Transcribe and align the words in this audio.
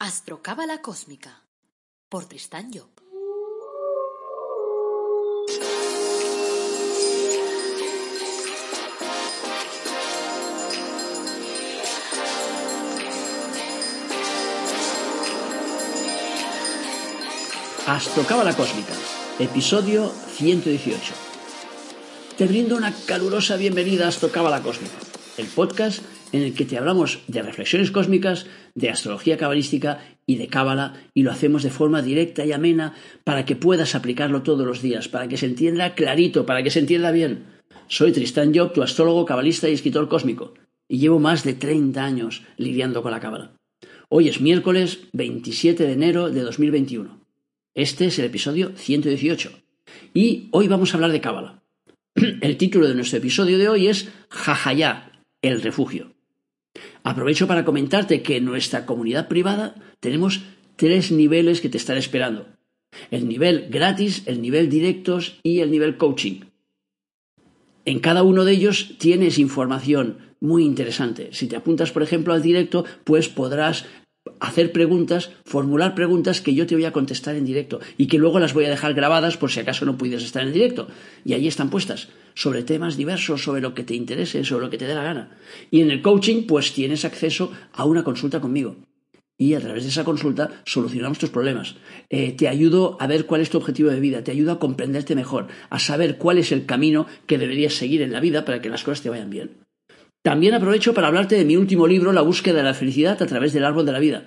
Astrocábala 0.00 0.80
Cósmica 0.80 1.42
por 2.08 2.26
Tristán 2.26 2.70
Job. 2.72 2.88
Astrocábala 17.88 18.54
Cósmica, 18.54 18.92
episodio 19.40 20.12
118. 20.36 21.12
Te 22.36 22.46
brindo 22.46 22.76
una 22.76 22.94
calurosa 22.94 23.56
bienvenida 23.56 24.04
a 24.04 24.10
Astrocábala 24.10 24.62
Cósmica, 24.62 24.94
el 25.38 25.48
podcast 25.48 26.04
en 26.32 26.42
el 26.42 26.54
que 26.54 26.64
te 26.64 26.76
hablamos 26.76 27.20
de 27.26 27.42
reflexiones 27.42 27.90
cósmicas, 27.90 28.46
de 28.74 28.90
astrología 28.90 29.36
cabalística 29.36 30.00
y 30.26 30.36
de 30.36 30.48
cábala, 30.48 30.94
y 31.14 31.22
lo 31.22 31.30
hacemos 31.30 31.62
de 31.62 31.70
forma 31.70 32.02
directa 32.02 32.44
y 32.44 32.52
amena 32.52 32.94
para 33.24 33.44
que 33.44 33.56
puedas 33.56 33.94
aplicarlo 33.94 34.42
todos 34.42 34.66
los 34.66 34.82
días, 34.82 35.08
para 35.08 35.28
que 35.28 35.36
se 35.36 35.46
entienda 35.46 35.94
clarito, 35.94 36.46
para 36.46 36.62
que 36.62 36.70
se 36.70 36.80
entienda 36.80 37.10
bien. 37.10 37.44
Soy 37.88 38.12
Tristán 38.12 38.54
Job, 38.54 38.72
tu 38.72 38.82
astrólogo, 38.82 39.24
cabalista 39.24 39.68
y 39.68 39.72
escritor 39.72 40.08
cósmico, 40.08 40.54
y 40.88 40.98
llevo 40.98 41.18
más 41.18 41.44
de 41.44 41.54
30 41.54 42.04
años 42.04 42.42
lidiando 42.56 43.02
con 43.02 43.12
la 43.12 43.20
cábala. 43.20 43.52
Hoy 44.10 44.28
es 44.28 44.40
miércoles 44.40 45.00
27 45.12 45.84
de 45.84 45.92
enero 45.92 46.30
de 46.30 46.40
2021. 46.40 47.20
Este 47.74 48.06
es 48.06 48.18
el 48.18 48.24
episodio 48.24 48.72
118. 48.74 49.52
Y 50.14 50.48
hoy 50.50 50.68
vamos 50.68 50.92
a 50.92 50.96
hablar 50.96 51.12
de 51.12 51.20
cábala. 51.20 51.62
El 52.40 52.56
título 52.56 52.88
de 52.88 52.94
nuestro 52.94 53.18
episodio 53.18 53.58
de 53.58 53.68
hoy 53.68 53.86
es 53.86 54.08
Jajayá, 54.30 55.12
el 55.42 55.62
refugio. 55.62 56.17
Aprovecho 57.02 57.46
para 57.46 57.64
comentarte 57.64 58.22
que 58.22 58.36
en 58.36 58.44
nuestra 58.44 58.86
comunidad 58.86 59.28
privada 59.28 59.74
tenemos 60.00 60.42
tres 60.76 61.10
niveles 61.10 61.60
que 61.60 61.68
te 61.68 61.78
están 61.78 61.96
esperando. 61.96 62.46
El 63.10 63.28
nivel 63.28 63.68
gratis, 63.70 64.22
el 64.26 64.40
nivel 64.40 64.68
directos 64.68 65.38
y 65.42 65.60
el 65.60 65.70
nivel 65.70 65.96
coaching. 65.96 66.40
En 67.84 68.00
cada 68.00 68.22
uno 68.22 68.44
de 68.44 68.52
ellos 68.52 68.96
tienes 68.98 69.38
información 69.38 70.18
muy 70.40 70.64
interesante. 70.64 71.30
Si 71.32 71.46
te 71.46 71.56
apuntas, 71.56 71.90
por 71.90 72.02
ejemplo, 72.02 72.34
al 72.34 72.42
directo, 72.42 72.84
pues 73.04 73.28
podrás 73.28 73.86
hacer 74.40 74.72
preguntas, 74.72 75.30
formular 75.44 75.94
preguntas 75.94 76.40
que 76.40 76.54
yo 76.54 76.66
te 76.66 76.74
voy 76.74 76.84
a 76.84 76.92
contestar 76.92 77.36
en 77.36 77.44
directo 77.44 77.80
y 77.96 78.06
que 78.06 78.18
luego 78.18 78.38
las 78.38 78.54
voy 78.54 78.64
a 78.64 78.70
dejar 78.70 78.94
grabadas 78.94 79.36
por 79.36 79.50
si 79.50 79.60
acaso 79.60 79.84
no 79.84 79.98
pudieras 79.98 80.24
estar 80.24 80.42
en 80.42 80.52
directo. 80.52 80.88
Y 81.24 81.34
ahí 81.34 81.46
están 81.46 81.70
puestas, 81.70 82.08
sobre 82.34 82.62
temas 82.62 82.96
diversos, 82.96 83.42
sobre 83.42 83.60
lo 83.60 83.74
que 83.74 83.84
te 83.84 83.94
interese, 83.94 84.44
sobre 84.44 84.64
lo 84.64 84.70
que 84.70 84.78
te 84.78 84.86
dé 84.86 84.94
la 84.94 85.02
gana. 85.02 85.38
Y 85.70 85.80
en 85.80 85.90
el 85.90 86.02
coaching, 86.02 86.46
pues 86.46 86.72
tienes 86.72 87.04
acceso 87.04 87.52
a 87.72 87.84
una 87.84 88.04
consulta 88.04 88.40
conmigo. 88.40 88.76
Y 89.40 89.54
a 89.54 89.60
través 89.60 89.84
de 89.84 89.90
esa 89.90 90.04
consulta 90.04 90.62
solucionamos 90.64 91.18
tus 91.18 91.30
problemas. 91.30 91.76
Eh, 92.10 92.32
te 92.32 92.48
ayudo 92.48 92.96
a 92.98 93.06
ver 93.06 93.26
cuál 93.26 93.40
es 93.40 93.50
tu 93.50 93.58
objetivo 93.58 93.90
de 93.90 94.00
vida, 94.00 94.24
te 94.24 94.32
ayudo 94.32 94.50
a 94.50 94.58
comprenderte 94.58 95.14
mejor, 95.14 95.46
a 95.70 95.78
saber 95.78 96.18
cuál 96.18 96.38
es 96.38 96.50
el 96.50 96.66
camino 96.66 97.06
que 97.26 97.38
deberías 97.38 97.74
seguir 97.74 98.02
en 98.02 98.12
la 98.12 98.20
vida 98.20 98.44
para 98.44 98.60
que 98.60 98.68
las 98.68 98.82
cosas 98.82 99.02
te 99.02 99.10
vayan 99.10 99.30
bien. 99.30 99.67
También 100.22 100.54
aprovecho 100.54 100.94
para 100.94 101.08
hablarte 101.08 101.36
de 101.36 101.44
mi 101.44 101.56
último 101.56 101.86
libro, 101.86 102.12
La 102.12 102.22
búsqueda 102.22 102.58
de 102.58 102.64
la 102.64 102.74
felicidad 102.74 103.22
a 103.22 103.26
través 103.26 103.52
del 103.52 103.64
árbol 103.64 103.86
de 103.86 103.92
la 103.92 103.98
vida, 103.98 104.24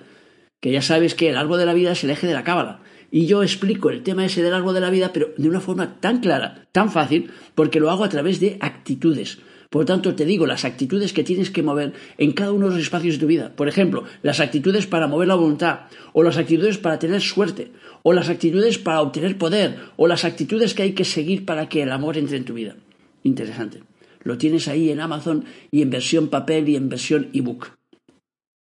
que 0.60 0.72
ya 0.72 0.80
sabes 0.80 1.14
que 1.14 1.28
el 1.28 1.36
árbol 1.36 1.58
de 1.58 1.66
la 1.66 1.74
vida 1.74 1.92
es 1.92 2.02
el 2.02 2.10
eje 2.10 2.26
de 2.26 2.34
la 2.34 2.44
cábala. 2.44 2.80
Y 3.10 3.26
yo 3.26 3.42
explico 3.42 3.90
el 3.90 4.02
tema 4.02 4.24
ese 4.24 4.42
del 4.42 4.54
árbol 4.54 4.74
de 4.74 4.80
la 4.80 4.88
vida, 4.88 5.12
pero 5.12 5.34
de 5.36 5.48
una 5.48 5.60
forma 5.60 6.00
tan 6.00 6.20
clara, 6.20 6.66
tan 6.72 6.90
fácil, 6.90 7.30
porque 7.54 7.78
lo 7.78 7.90
hago 7.90 8.04
a 8.04 8.08
través 8.08 8.40
de 8.40 8.56
actitudes. 8.60 9.38
Por 9.68 9.84
tanto, 9.84 10.14
te 10.14 10.24
digo 10.24 10.46
las 10.46 10.64
actitudes 10.64 11.12
que 11.12 11.24
tienes 11.24 11.50
que 11.50 11.62
mover 11.62 11.92
en 12.16 12.32
cada 12.32 12.52
uno 12.52 12.68
de 12.68 12.74
los 12.74 12.82
espacios 12.82 13.14
de 13.14 13.20
tu 13.20 13.26
vida. 13.26 13.52
Por 13.54 13.68
ejemplo, 13.68 14.04
las 14.22 14.40
actitudes 14.40 14.86
para 14.86 15.08
mover 15.08 15.28
la 15.28 15.34
voluntad, 15.34 15.80
o 16.14 16.22
las 16.22 16.38
actitudes 16.38 16.78
para 16.78 16.98
tener 16.98 17.20
suerte, 17.20 17.72
o 18.02 18.12
las 18.12 18.30
actitudes 18.30 18.78
para 18.78 19.02
obtener 19.02 19.36
poder, 19.36 19.78
o 19.96 20.06
las 20.06 20.24
actitudes 20.24 20.72
que 20.74 20.82
hay 20.82 20.92
que 20.92 21.04
seguir 21.04 21.44
para 21.44 21.68
que 21.68 21.82
el 21.82 21.92
amor 21.92 22.16
entre 22.16 22.38
en 22.38 22.44
tu 22.44 22.54
vida. 22.54 22.76
Interesante. 23.22 23.82
Lo 24.24 24.38
tienes 24.38 24.68
ahí 24.68 24.90
en 24.90 25.00
Amazon 25.00 25.44
y 25.70 25.82
en 25.82 25.90
versión 25.90 26.28
papel 26.28 26.68
y 26.68 26.76
en 26.76 26.88
versión 26.88 27.30
ebook. 27.32 27.70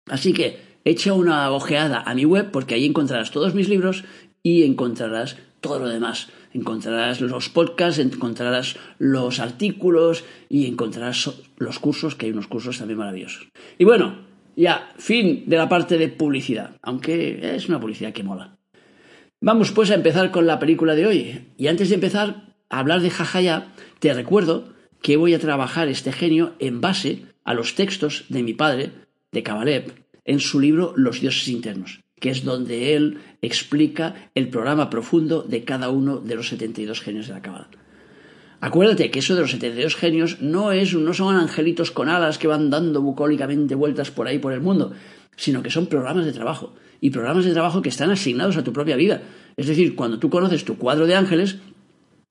Así 0.06 0.32
que 0.32 0.58
echa 0.84 1.12
una 1.12 1.50
ojeada 1.50 2.02
a 2.02 2.14
mi 2.14 2.24
web 2.24 2.50
porque 2.50 2.74
ahí 2.74 2.86
encontrarás 2.86 3.30
todos 3.30 3.54
mis 3.54 3.68
libros 3.68 4.04
y 4.42 4.64
encontrarás 4.64 5.36
todo 5.60 5.78
lo 5.78 5.88
demás. 5.88 6.28
Encontrarás 6.52 7.20
los 7.20 7.48
podcasts, 7.48 7.98
encontrarás 7.98 8.76
los 8.98 9.40
artículos 9.40 10.24
y 10.48 10.66
encontrarás 10.66 11.30
los 11.56 11.78
cursos, 11.78 12.14
que 12.14 12.26
hay 12.26 12.32
unos 12.32 12.46
cursos 12.46 12.78
también 12.78 12.98
maravillosos. 12.98 13.48
Y 13.78 13.84
bueno, 13.84 14.26
ya, 14.54 14.92
fin 14.98 15.44
de 15.46 15.56
la 15.56 15.68
parte 15.68 15.96
de 15.96 16.08
publicidad, 16.08 16.76
aunque 16.82 17.54
es 17.54 17.68
una 17.68 17.80
publicidad 17.80 18.12
que 18.12 18.22
mola. 18.22 18.58
Vamos 19.40 19.72
pues 19.72 19.90
a 19.90 19.94
empezar 19.94 20.30
con 20.30 20.46
la 20.46 20.58
película 20.58 20.94
de 20.94 21.06
hoy. 21.06 21.48
Y 21.56 21.68
antes 21.68 21.88
de 21.88 21.94
empezar 21.94 22.54
a 22.68 22.78
hablar 22.78 23.00
de 23.00 23.10
Jajaya, 23.10 23.68
te 23.98 24.12
recuerdo 24.12 24.71
que 25.02 25.16
voy 25.16 25.34
a 25.34 25.38
trabajar 25.38 25.88
este 25.88 26.12
genio 26.12 26.54
en 26.58 26.80
base 26.80 27.26
a 27.44 27.54
los 27.54 27.74
textos 27.74 28.24
de 28.28 28.42
mi 28.42 28.54
padre, 28.54 28.92
de 29.32 29.42
Kabalev, 29.42 29.92
en 30.24 30.40
su 30.40 30.60
libro 30.60 30.94
Los 30.96 31.20
dioses 31.20 31.48
internos, 31.48 32.00
que 32.20 32.30
es 32.30 32.44
donde 32.44 32.94
él 32.94 33.18
explica 33.42 34.30
el 34.34 34.48
programa 34.48 34.88
profundo 34.90 35.42
de 35.42 35.64
cada 35.64 35.90
uno 35.90 36.18
de 36.18 36.36
los 36.36 36.48
72 36.48 37.00
genios 37.00 37.26
de 37.26 37.34
la 37.34 37.42
Kabbalah. 37.42 37.68
Acuérdate 38.60 39.10
que 39.10 39.18
eso 39.18 39.34
de 39.34 39.40
los 39.40 39.50
72 39.50 39.96
genios 39.96 40.40
no, 40.40 40.70
es, 40.70 40.94
no 40.94 41.12
son 41.14 41.34
angelitos 41.34 41.90
con 41.90 42.08
alas 42.08 42.38
que 42.38 42.46
van 42.46 42.70
dando 42.70 43.02
bucólicamente 43.02 43.74
vueltas 43.74 44.12
por 44.12 44.28
ahí 44.28 44.38
por 44.38 44.52
el 44.52 44.60
mundo, 44.60 44.92
sino 45.34 45.64
que 45.64 45.70
son 45.70 45.86
programas 45.86 46.26
de 46.26 46.32
trabajo, 46.32 46.74
y 47.00 47.10
programas 47.10 47.44
de 47.44 47.52
trabajo 47.52 47.82
que 47.82 47.88
están 47.88 48.12
asignados 48.12 48.56
a 48.56 48.62
tu 48.62 48.72
propia 48.72 48.94
vida. 48.94 49.22
Es 49.56 49.66
decir, 49.66 49.96
cuando 49.96 50.20
tú 50.20 50.30
conoces 50.30 50.64
tu 50.64 50.78
cuadro 50.78 51.08
de 51.08 51.16
ángeles, 51.16 51.58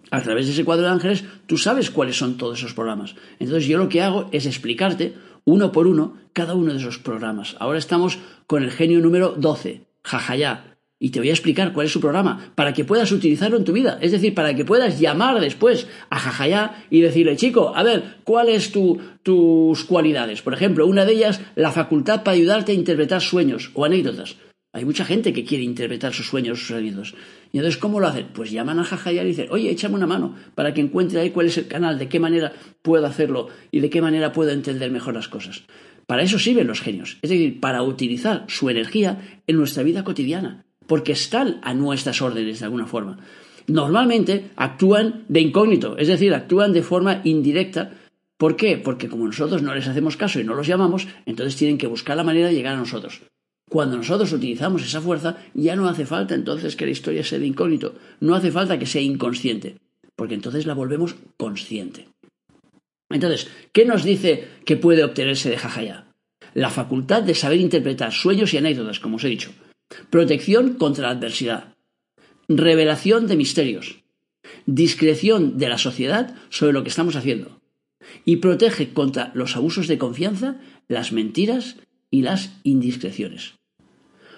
a 0.09 0.21
través 0.21 0.47
de 0.47 0.53
ese 0.53 0.65
cuadro 0.65 0.85
de 0.85 0.91
ángeles, 0.91 1.23
tú 1.47 1.57
sabes 1.57 1.89
cuáles 1.89 2.17
son 2.17 2.37
todos 2.37 2.59
esos 2.59 2.73
programas. 2.73 3.15
Entonces 3.39 3.67
yo 3.67 3.77
lo 3.77 3.89
que 3.89 4.01
hago 4.01 4.29
es 4.31 4.45
explicarte 4.45 5.13
uno 5.45 5.71
por 5.71 5.87
uno 5.87 6.17
cada 6.33 6.55
uno 6.55 6.73
de 6.73 6.79
esos 6.79 6.97
programas. 6.97 7.55
Ahora 7.59 7.79
estamos 7.79 8.19
con 8.47 8.63
el 8.63 8.71
genio 8.71 8.99
número 8.99 9.33
12, 9.37 9.85
Jajayá. 10.03 10.77
Y 10.99 11.09
te 11.09 11.19
voy 11.19 11.29
a 11.29 11.33
explicar 11.33 11.73
cuál 11.73 11.87
es 11.87 11.91
su 11.91 11.99
programa, 11.99 12.51
para 12.53 12.73
que 12.73 12.85
puedas 12.85 13.11
utilizarlo 13.11 13.57
en 13.57 13.63
tu 13.63 13.73
vida. 13.73 13.97
Es 14.01 14.11
decir, 14.11 14.35
para 14.35 14.53
que 14.53 14.65
puedas 14.65 14.99
llamar 14.99 15.39
después 15.39 15.87
a 16.11 16.19
Jajayá 16.19 16.85
y 16.91 17.01
decirle, 17.01 17.35
chico, 17.37 17.73
a 17.75 17.81
ver, 17.81 18.17
¿cuáles 18.23 18.71
tu, 18.71 18.99
tus 19.23 19.83
cualidades? 19.85 20.43
Por 20.43 20.53
ejemplo, 20.53 20.85
una 20.85 21.05
de 21.05 21.13
ellas, 21.13 21.41
la 21.55 21.71
facultad 21.71 22.23
para 22.23 22.35
ayudarte 22.35 22.73
a 22.73 22.75
interpretar 22.75 23.21
sueños 23.21 23.71
o 23.73 23.83
anécdotas. 23.83 24.35
Hay 24.73 24.85
mucha 24.85 25.03
gente 25.03 25.33
que 25.33 25.43
quiere 25.43 25.65
interpretar 25.65 26.13
sus 26.13 26.27
sueños, 26.27 26.59
sus 26.59 26.71
anécdotas. 26.71 27.13
Y 27.51 27.57
entonces, 27.57 27.77
¿cómo 27.77 27.99
lo 27.99 28.07
hacen? 28.07 28.27
Pues 28.33 28.51
llaman 28.51 28.79
a 28.79 28.85
Jajayá 28.85 29.23
y 29.23 29.27
dicen, 29.27 29.47
oye, 29.49 29.69
échame 29.69 29.95
una 29.95 30.07
mano 30.07 30.35
para 30.55 30.73
que 30.73 30.79
encuentre 30.79 31.19
ahí 31.19 31.31
cuál 31.31 31.47
es 31.47 31.57
el 31.57 31.67
canal, 31.67 31.99
de 31.99 32.07
qué 32.07 32.19
manera 32.19 32.53
puedo 32.81 33.05
hacerlo 33.05 33.49
y 33.69 33.81
de 33.81 33.89
qué 33.89 34.01
manera 34.01 34.31
puedo 34.31 34.51
entender 34.51 34.89
mejor 34.89 35.13
las 35.13 35.27
cosas. 35.27 35.63
Para 36.07 36.23
eso 36.23 36.39
sirven 36.39 36.67
los 36.67 36.81
genios, 36.81 37.17
es 37.21 37.29
decir, 37.29 37.59
para 37.59 37.83
utilizar 37.83 38.45
su 38.47 38.69
energía 38.69 39.41
en 39.45 39.57
nuestra 39.57 39.83
vida 39.83 40.03
cotidiana, 40.03 40.65
porque 40.87 41.11
están 41.11 41.59
a 41.63 41.73
nuestras 41.73 42.21
órdenes 42.21 42.59
de 42.59 42.65
alguna 42.65 42.85
forma. 42.85 43.19
Normalmente 43.67 44.51
actúan 44.55 45.25
de 45.27 45.41
incógnito, 45.41 45.97
es 45.97 46.07
decir, 46.07 46.33
actúan 46.33 46.73
de 46.73 46.81
forma 46.81 47.21
indirecta. 47.23 47.91
¿Por 48.37 48.55
qué? 48.55 48.77
Porque 48.77 49.07
como 49.07 49.25
nosotros 49.25 49.61
no 49.61 49.75
les 49.75 49.87
hacemos 49.87 50.17
caso 50.17 50.39
y 50.39 50.43
no 50.43 50.55
los 50.55 50.67
llamamos, 50.67 51.07
entonces 51.25 51.55
tienen 51.55 51.77
que 51.77 51.87
buscar 51.87 52.17
la 52.17 52.23
manera 52.23 52.47
de 52.47 52.55
llegar 52.55 52.73
a 52.73 52.79
nosotros. 52.79 53.21
Cuando 53.71 53.95
nosotros 53.95 54.33
utilizamos 54.33 54.83
esa 54.83 54.99
fuerza, 54.99 55.37
ya 55.53 55.77
no 55.77 55.87
hace 55.87 56.05
falta 56.05 56.35
entonces 56.35 56.75
que 56.75 56.83
la 56.83 56.91
historia 56.91 57.23
sea 57.23 57.39
de 57.39 57.47
incógnito, 57.47 57.95
no 58.19 58.35
hace 58.35 58.51
falta 58.51 58.77
que 58.77 58.85
sea 58.85 59.01
inconsciente, 59.01 59.77
porque 60.17 60.33
entonces 60.33 60.65
la 60.65 60.73
volvemos 60.73 61.15
consciente. 61.37 62.09
Entonces, 63.09 63.47
¿qué 63.71 63.85
nos 63.85 64.03
dice 64.03 64.45
que 64.65 64.75
puede 64.75 65.05
obtenerse 65.05 65.49
de 65.49 65.55
Jajaya? 65.55 66.07
La 66.53 66.69
facultad 66.69 67.23
de 67.23 67.33
saber 67.33 67.61
interpretar 67.61 68.11
sueños 68.11 68.53
y 68.53 68.57
anécdotas, 68.57 68.99
como 68.99 69.15
os 69.15 69.23
he 69.23 69.29
dicho. 69.29 69.51
Protección 70.09 70.73
contra 70.73 71.07
la 71.07 71.13
adversidad. 71.13 71.73
Revelación 72.49 73.25
de 73.27 73.37
misterios. 73.37 74.03
Discreción 74.65 75.57
de 75.57 75.69
la 75.69 75.77
sociedad 75.77 76.35
sobre 76.49 76.73
lo 76.73 76.83
que 76.83 76.89
estamos 76.89 77.15
haciendo. 77.15 77.61
Y 78.25 78.37
protege 78.37 78.91
contra 78.91 79.31
los 79.33 79.55
abusos 79.55 79.87
de 79.87 79.97
confianza, 79.97 80.59
las 80.89 81.13
mentiras 81.13 81.77
y 82.09 82.23
las 82.23 82.51
indiscreciones. 82.63 83.60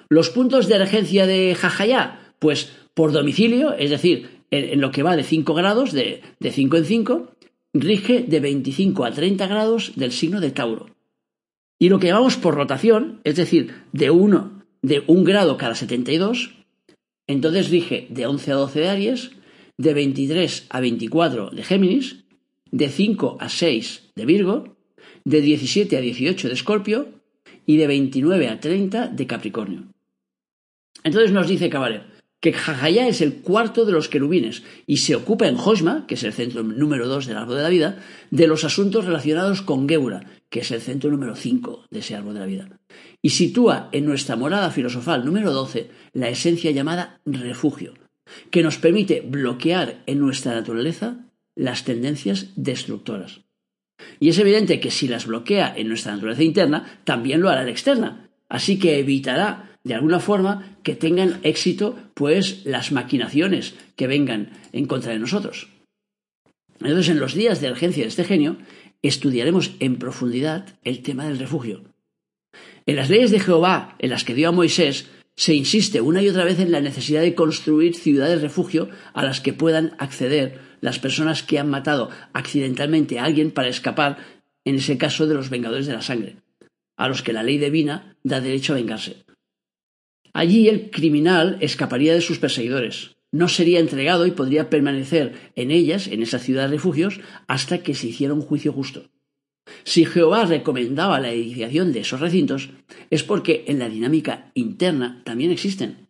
Los 0.09 0.29
puntos 0.29 0.67
de 0.67 0.77
regencia 0.77 1.25
de 1.25 1.55
Jajayá, 1.55 2.33
pues 2.39 2.71
por 2.93 3.11
domicilio, 3.11 3.73
es 3.73 3.89
decir, 3.89 4.41
en, 4.51 4.79
lo 4.79 4.91
que 4.91 5.03
va 5.03 5.15
de 5.15 5.23
5 5.23 5.53
grados, 5.53 5.91
de, 5.91 6.21
de 6.39 6.51
5 6.51 6.77
en 6.77 6.85
5, 6.85 7.31
rige 7.73 8.23
de 8.23 8.39
25 8.39 9.05
a 9.05 9.11
30 9.11 9.47
grados 9.47 9.93
del 9.95 10.11
signo 10.11 10.39
de 10.39 10.51
Tauro. 10.51 10.87
Y 11.79 11.89
lo 11.89 11.99
que 11.99 12.07
llamamos 12.07 12.37
por 12.37 12.55
rotación, 12.55 13.19
es 13.23 13.35
decir, 13.35 13.73
de 13.91 14.09
1 14.11 14.63
de 14.81 15.03
un 15.07 15.23
grado 15.23 15.57
cada 15.57 15.75
72, 15.75 16.51
entonces 17.27 17.69
rige 17.69 18.07
de 18.09 18.27
11 18.27 18.51
a 18.51 18.55
12 18.55 18.79
de 18.79 18.89
Aries, 18.89 19.31
de 19.77 19.93
23 19.93 20.67
a 20.69 20.79
24 20.81 21.49
de 21.49 21.63
Géminis, 21.63 22.25
de 22.69 22.89
5 22.89 23.37
a 23.39 23.49
6 23.49 24.11
de 24.15 24.25
Virgo, 24.25 24.75
de 25.25 25.41
17 25.41 25.97
a 25.97 26.01
18 26.01 26.47
de 26.47 26.53
Escorpio 26.53 27.07
y 27.65 27.77
de 27.77 27.87
29 27.87 28.49
a 28.49 28.59
30 28.59 29.07
de 29.07 29.27
Capricornio. 29.27 29.92
Entonces 31.03 31.31
nos 31.31 31.47
dice 31.47 31.69
Kabbalah 31.69 32.07
que 32.43 32.51
Jajaya 32.51 33.07
es 33.07 33.21
el 33.21 33.35
cuarto 33.35 33.85
de 33.85 33.93
los 33.93 34.09
querubines 34.09 34.63
y 34.85 34.97
se 34.97 35.15
ocupa 35.15 35.47
en 35.47 35.55
Hosma, 35.55 36.05
que 36.07 36.15
es 36.15 36.23
el 36.23 36.33
centro 36.33 36.61
número 36.61 37.07
dos 37.07 37.25
del 37.25 37.37
árbol 37.37 37.55
de 37.55 37.63
la 37.63 37.69
vida, 37.69 38.03
de 38.31 38.47
los 38.47 38.65
asuntos 38.65 39.05
relacionados 39.05 39.61
con 39.61 39.87
Geura, 39.87 40.25
que 40.49 40.59
es 40.59 40.71
el 40.71 40.81
centro 40.81 41.09
número 41.09 41.37
cinco 41.37 41.85
de 41.89 41.99
ese 41.99 42.17
árbol 42.17 42.33
de 42.33 42.39
la 42.41 42.45
vida. 42.45 42.79
Y 43.21 43.29
sitúa 43.29 43.87
en 43.93 44.05
nuestra 44.05 44.35
morada 44.35 44.71
filosofal 44.71 45.23
número 45.23 45.53
doce 45.53 45.89
la 46.11 46.27
esencia 46.27 46.71
llamada 46.71 47.21
refugio, 47.25 47.93
que 48.51 48.61
nos 48.61 48.77
permite 48.77 49.21
bloquear 49.21 50.03
en 50.05 50.19
nuestra 50.19 50.53
naturaleza 50.53 51.29
las 51.55 51.85
tendencias 51.85 52.47
destructoras. 52.57 53.39
Y 54.19 54.27
es 54.27 54.37
evidente 54.37 54.81
que 54.81 54.91
si 54.91 55.07
las 55.07 55.27
bloquea 55.27 55.73
en 55.77 55.87
nuestra 55.87 56.11
naturaleza 56.11 56.43
interna, 56.43 56.99
también 57.05 57.39
lo 57.39 57.49
hará 57.49 57.61
en 57.61 57.69
externa. 57.69 58.29
Así 58.49 58.77
que 58.79 58.99
evitará 58.99 59.72
de 59.83 59.93
alguna 59.93 60.19
forma 60.19 60.77
que 60.83 60.95
tengan 60.95 61.39
éxito 61.43 61.97
pues 62.13 62.65
las 62.65 62.91
maquinaciones 62.91 63.75
que 63.95 64.07
vengan 64.07 64.51
en 64.71 64.85
contra 64.85 65.11
de 65.11 65.19
nosotros. 65.19 65.69
Entonces, 66.79 67.09
en 67.09 67.19
los 67.19 67.33
días 67.33 67.61
de 67.61 67.71
urgencia 67.71 68.03
de 68.03 68.09
este 68.09 68.23
genio, 68.23 68.57
estudiaremos 69.01 69.71
en 69.79 69.97
profundidad 69.97 70.77
el 70.83 71.01
tema 71.01 71.25
del 71.25 71.39
refugio. 71.39 71.83
En 72.85 72.95
las 72.95 73.09
leyes 73.09 73.31
de 73.31 73.39
Jehová, 73.39 73.95
en 73.99 74.09
las 74.09 74.23
que 74.23 74.33
dio 74.33 74.49
a 74.49 74.51
Moisés, 74.51 75.09
se 75.35 75.55
insiste 75.55 76.01
una 76.01 76.21
y 76.21 76.29
otra 76.29 76.45
vez 76.45 76.59
en 76.59 76.71
la 76.71 76.81
necesidad 76.81 77.21
de 77.21 77.35
construir 77.35 77.95
ciudades 77.95 78.41
refugio 78.41 78.89
a 79.13 79.23
las 79.23 79.41
que 79.41 79.53
puedan 79.53 79.95
acceder 79.97 80.59
las 80.81 80.99
personas 80.99 81.43
que 81.43 81.59
han 81.59 81.69
matado 81.69 82.09
accidentalmente 82.33 83.19
a 83.19 83.23
alguien 83.23 83.51
para 83.51 83.69
escapar, 83.69 84.17
en 84.65 84.75
ese 84.75 84.97
caso 84.97 85.27
de 85.27 85.33
los 85.33 85.49
vengadores 85.49 85.87
de 85.87 85.93
la 85.93 86.01
sangre, 86.01 86.37
a 86.97 87.07
los 87.07 87.23
que 87.23 87.33
la 87.33 87.43
ley 87.43 87.57
divina 87.57 88.17
da 88.23 88.41
derecho 88.41 88.73
a 88.73 88.75
vengarse. 88.75 89.23
Allí 90.33 90.67
el 90.67 90.89
criminal 90.89 91.57
escaparía 91.61 92.15
de 92.15 92.21
sus 92.21 92.39
perseguidores, 92.39 93.15
no 93.31 93.47
sería 93.47 93.79
entregado 93.79 94.25
y 94.25 94.31
podría 94.31 94.69
permanecer 94.69 95.51
en 95.55 95.69
ellas, 95.69 96.07
en 96.07 96.23
esa 96.23 96.39
ciudad 96.39 96.63
de 96.63 96.75
refugios, 96.75 97.19
hasta 97.47 97.83
que 97.83 97.93
se 97.93 98.07
hiciera 98.07 98.33
un 98.33 98.41
juicio 98.41 98.73
justo. 98.73 99.09
Si 99.83 100.05
Jehová 100.05 100.45
recomendaba 100.45 101.19
la 101.19 101.31
edificación 101.31 101.93
de 101.93 102.01
esos 102.01 102.19
recintos, 102.19 102.69
es 103.11 103.23
porque 103.23 103.63
en 103.67 103.79
la 103.79 103.89
dinámica 103.89 104.51
interna 104.55 105.21
también 105.23 105.51
existen. 105.51 106.09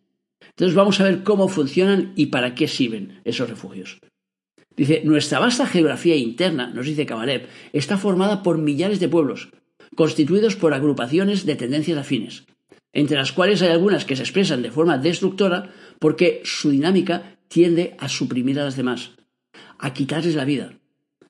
Entonces 0.50 0.74
vamos 0.74 1.00
a 1.00 1.04
ver 1.04 1.22
cómo 1.22 1.48
funcionan 1.48 2.12
y 2.16 2.26
para 2.26 2.54
qué 2.54 2.66
sirven 2.66 3.20
esos 3.24 3.48
refugios. 3.48 4.00
Dice, 4.76 5.02
nuestra 5.04 5.38
vasta 5.38 5.66
geografía 5.66 6.16
interna, 6.16 6.68
nos 6.68 6.86
dice 6.86 7.06
Cabaleb, 7.06 7.46
está 7.72 7.96
formada 7.96 8.42
por 8.42 8.58
millares 8.58 9.00
de 9.00 9.08
pueblos, 9.08 9.50
constituidos 9.94 10.56
por 10.56 10.74
agrupaciones 10.74 11.46
de 11.46 11.56
tendencias 11.56 11.98
afines 11.98 12.44
entre 12.94 13.18
las 13.18 13.32
cuales 13.32 13.60
hay 13.60 13.70
algunas 13.70 14.04
que 14.04 14.16
se 14.16 14.22
expresan 14.22 14.62
de 14.62 14.70
forma 14.70 14.96
destructora 14.98 15.70
porque 15.98 16.40
su 16.44 16.70
dinámica 16.70 17.36
tiende 17.48 17.96
a 17.98 18.08
suprimir 18.08 18.58
a 18.58 18.64
las 18.64 18.76
demás, 18.76 19.10
a 19.78 19.92
quitarles 19.92 20.36
la 20.36 20.44
vida, 20.44 20.78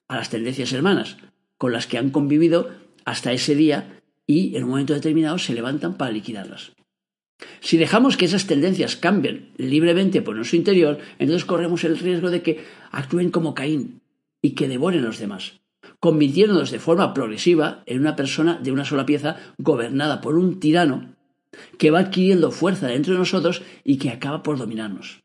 a 0.07 0.15
las 0.15 0.29
tendencias 0.29 0.71
hermanas, 0.71 1.17
con 1.57 1.73
las 1.73 1.87
que 1.87 1.97
han 1.97 2.11
convivido 2.11 2.69
hasta 3.03 3.33
ese 3.33 3.55
día 3.55 3.99
y 4.27 4.55
en 4.55 4.63
un 4.63 4.69
momento 4.69 4.93
determinado 4.93 5.37
se 5.39 5.53
levantan 5.53 5.97
para 5.97 6.11
liquidarlas. 6.11 6.71
Si 7.59 7.77
dejamos 7.77 8.15
que 8.15 8.25
esas 8.25 8.47
tendencias 8.47 8.95
cambien 8.95 9.51
libremente 9.57 10.21
por 10.21 10.35
nuestro 10.35 10.57
interior, 10.57 10.99
entonces 11.19 11.45
corremos 11.45 11.83
el 11.83 11.97
riesgo 11.97 12.29
de 12.29 12.41
que 12.41 12.63
actúen 12.91 13.31
como 13.31 13.53
Caín 13.53 14.01
y 14.41 14.51
que 14.51 14.67
devoren 14.67 15.03
a 15.03 15.07
los 15.07 15.19
demás, 15.19 15.59
convirtiéndonos 15.99 16.71
de 16.71 16.79
forma 16.79 17.13
progresiva 17.13 17.83
en 17.87 17.99
una 17.99 18.15
persona 18.15 18.59
de 18.61 18.71
una 18.71 18.85
sola 18.85 19.05
pieza 19.05 19.37
gobernada 19.57 20.21
por 20.21 20.37
un 20.37 20.59
tirano 20.59 21.14
que 21.77 21.91
va 21.91 21.99
adquiriendo 21.99 22.51
fuerza 22.51 22.87
dentro 22.87 23.13
de 23.13 23.19
nosotros 23.19 23.61
y 23.83 23.97
que 23.97 24.09
acaba 24.09 24.43
por 24.43 24.57
dominarnos. 24.57 25.21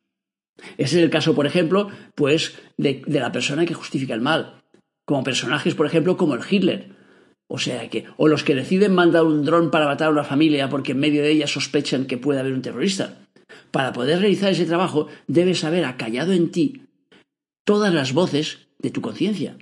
Ese 0.77 0.99
es 0.99 1.03
el 1.03 1.11
caso, 1.11 1.35
por 1.35 1.47
ejemplo, 1.47 1.89
pues, 2.15 2.59
de, 2.77 3.03
la 3.07 3.33
persona 3.33 3.67
que 3.67 3.75
justifica 3.75 4.15
el 4.15 4.21
mal, 4.21 4.63
como 5.07 5.25
personajes, 5.25 5.75
por 5.75 5.87
ejemplo, 5.87 6.17
como 6.17 6.35
el 6.35 6.43
Hitler. 6.49 6.97
O 7.49 7.59
sea 7.59 7.89
que, 7.89 8.05
o 8.17 8.29
los 8.29 8.45
que 8.45 8.55
deciden 8.55 8.95
mandar 8.95 9.25
un 9.25 9.45
dron 9.45 9.71
para 9.71 9.87
matar 9.87 10.09
a 10.09 10.13
una 10.13 10.25
familia 10.25 10.69
porque 10.69 10.93
en 10.93 11.01
medio 11.01 11.23
de 11.23 11.33
ella 11.33 11.47
sospechan 11.47 12.07
que 12.07 12.19
puede 12.19 12.39
haber 12.39 12.53
un 12.53 12.63
terrorista. 12.63 13.19
Para 13.73 13.93
poder 13.93 14.21
realizar 14.21 14.53
ese 14.53 14.67
trabajo, 14.67 15.09
debes 15.27 15.65
haber 15.65 15.85
acallado 15.85 16.33
en 16.33 16.51
ti 16.51 16.83
todas 17.65 17.93
las 17.93 18.13
voces 18.13 18.69
de 18.79 18.91
tu 18.91 19.01
conciencia 19.01 19.57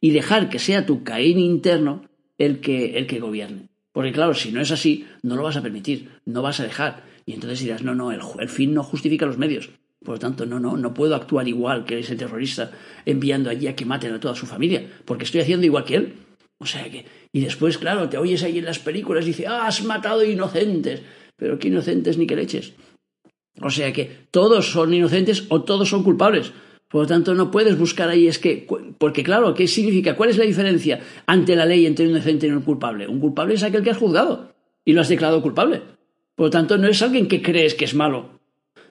y 0.00 0.10
dejar 0.10 0.48
que 0.48 0.58
sea 0.58 0.86
tu 0.86 1.04
Caín 1.04 1.38
interno 1.38 2.08
el 2.38 2.60
que, 2.60 2.98
el 2.98 3.06
que 3.06 3.20
gobierne. 3.20 3.68
Porque 3.94 4.10
claro, 4.10 4.34
si 4.34 4.50
no 4.50 4.60
es 4.60 4.72
así, 4.72 5.06
no 5.22 5.36
lo 5.36 5.44
vas 5.44 5.56
a 5.56 5.62
permitir, 5.62 6.10
no 6.26 6.42
vas 6.42 6.58
a 6.58 6.64
dejar. 6.64 7.04
Y 7.26 7.32
entonces 7.32 7.60
dirás, 7.60 7.84
no, 7.84 7.94
no, 7.94 8.10
el, 8.10 8.48
fin 8.48 8.74
no 8.74 8.82
justifica 8.82 9.24
los 9.24 9.38
medios. 9.38 9.70
Por 10.04 10.16
lo 10.16 10.18
tanto, 10.18 10.46
no, 10.46 10.58
no, 10.58 10.76
no 10.76 10.92
puedo 10.92 11.14
actuar 11.14 11.46
igual 11.46 11.84
que 11.84 12.00
ese 12.00 12.16
terrorista 12.16 12.72
enviando 13.06 13.50
allí 13.50 13.68
a 13.68 13.76
que 13.76 13.86
maten 13.86 14.12
a 14.12 14.18
toda 14.18 14.34
su 14.34 14.46
familia, 14.46 14.84
porque 15.04 15.22
estoy 15.22 15.42
haciendo 15.42 15.64
igual 15.64 15.84
que 15.84 15.94
él. 15.94 16.14
O 16.58 16.66
sea 16.66 16.90
que, 16.90 17.06
y 17.32 17.40
después, 17.40 17.78
claro, 17.78 18.08
te 18.08 18.18
oyes 18.18 18.42
ahí 18.42 18.58
en 18.58 18.64
las 18.64 18.80
películas 18.80 19.24
y 19.24 19.28
dices, 19.28 19.46
ah, 19.48 19.68
has 19.68 19.84
matado 19.84 20.24
inocentes. 20.24 21.02
Pero 21.36 21.60
qué 21.60 21.68
inocentes 21.68 22.18
ni 22.18 22.26
qué 22.26 22.34
leches. 22.34 22.72
O 23.60 23.70
sea 23.70 23.92
que 23.92 24.26
todos 24.32 24.72
son 24.72 24.92
inocentes 24.92 25.46
o 25.50 25.62
todos 25.62 25.88
son 25.88 26.02
culpables. 26.02 26.52
Por 26.94 27.00
lo 27.02 27.08
tanto, 27.08 27.34
no 27.34 27.50
puedes 27.50 27.76
buscar 27.76 28.08
ahí, 28.08 28.28
es 28.28 28.38
que, 28.38 28.68
porque 28.98 29.24
claro, 29.24 29.52
¿qué 29.52 29.66
significa? 29.66 30.14
¿Cuál 30.14 30.30
es 30.30 30.38
la 30.38 30.44
diferencia 30.44 31.00
ante 31.26 31.56
la 31.56 31.66
ley 31.66 31.86
entre 31.86 32.04
un 32.04 32.12
inocente 32.12 32.46
y 32.46 32.50
un 32.50 32.62
culpable? 32.62 33.08
Un 33.08 33.18
culpable 33.18 33.54
es 33.54 33.64
aquel 33.64 33.82
que 33.82 33.90
has 33.90 33.96
juzgado 33.96 34.54
y 34.84 34.92
lo 34.92 35.00
has 35.00 35.08
declarado 35.08 35.42
culpable. 35.42 35.82
Por 36.36 36.46
lo 36.46 36.50
tanto, 36.50 36.78
no 36.78 36.86
es 36.86 37.02
alguien 37.02 37.26
que 37.26 37.42
crees 37.42 37.74
que 37.74 37.84
es 37.84 37.96
malo. 37.96 38.38